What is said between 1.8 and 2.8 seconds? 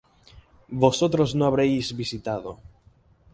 visitado